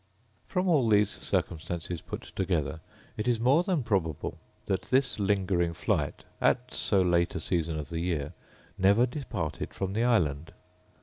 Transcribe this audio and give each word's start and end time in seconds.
From 0.47 0.67
all 0.67 0.89
these 0.89 1.11
circumstances 1.11 2.01
put 2.01 2.21
together, 2.35 2.79
it 3.17 3.27
is 3.27 3.39
more 3.39 3.61
than 3.61 3.83
probable 3.83 4.39
that 4.65 4.81
this 4.89 5.19
lingering 5.19 5.73
flight, 5.75 6.23
at 6.41 6.73
so 6.73 7.03
late 7.03 7.35
a 7.35 7.39
season 7.39 7.77
of 7.77 7.89
the 7.89 7.99
year, 7.99 8.33
never 8.79 9.05
departed 9.05 9.75
from 9.75 9.93
the 9.93 10.03
island. 10.03 10.53